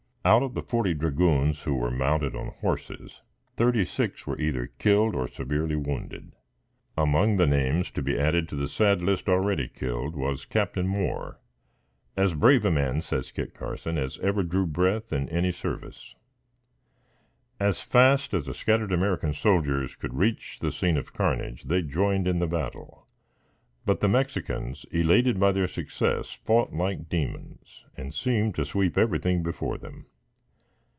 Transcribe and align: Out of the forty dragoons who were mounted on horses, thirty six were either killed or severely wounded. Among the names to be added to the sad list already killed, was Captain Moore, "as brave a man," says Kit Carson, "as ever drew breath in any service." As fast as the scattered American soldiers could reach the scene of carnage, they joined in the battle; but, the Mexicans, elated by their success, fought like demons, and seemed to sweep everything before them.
Out 0.23 0.43
of 0.43 0.53
the 0.53 0.61
forty 0.61 0.93
dragoons 0.93 1.63
who 1.63 1.73
were 1.73 1.89
mounted 1.89 2.35
on 2.35 2.49
horses, 2.49 3.23
thirty 3.55 3.83
six 3.83 4.27
were 4.27 4.39
either 4.39 4.67
killed 4.77 5.15
or 5.15 5.27
severely 5.27 5.75
wounded. 5.75 6.33
Among 6.95 7.37
the 7.37 7.47
names 7.47 7.89
to 7.89 8.03
be 8.03 8.19
added 8.19 8.47
to 8.49 8.55
the 8.55 8.67
sad 8.67 9.01
list 9.01 9.27
already 9.27 9.67
killed, 9.67 10.15
was 10.15 10.45
Captain 10.45 10.85
Moore, 10.85 11.39
"as 12.15 12.35
brave 12.35 12.65
a 12.65 12.69
man," 12.69 13.01
says 13.01 13.31
Kit 13.31 13.55
Carson, 13.55 13.97
"as 13.97 14.19
ever 14.19 14.43
drew 14.43 14.67
breath 14.67 15.11
in 15.11 15.27
any 15.29 15.51
service." 15.51 16.13
As 17.59 17.81
fast 17.81 18.35
as 18.35 18.45
the 18.45 18.53
scattered 18.53 18.91
American 18.91 19.33
soldiers 19.33 19.95
could 19.95 20.13
reach 20.13 20.59
the 20.61 20.71
scene 20.71 20.97
of 20.97 21.13
carnage, 21.13 21.63
they 21.63 21.81
joined 21.81 22.27
in 22.27 22.37
the 22.37 22.45
battle; 22.45 23.07
but, 23.87 23.99
the 24.01 24.07
Mexicans, 24.07 24.85
elated 24.91 25.39
by 25.39 25.51
their 25.51 25.67
success, 25.67 26.29
fought 26.31 26.71
like 26.71 27.09
demons, 27.09 27.85
and 27.97 28.13
seemed 28.13 28.53
to 28.53 28.63
sweep 28.63 28.95
everything 28.99 29.41
before 29.41 29.79
them. 29.79 30.05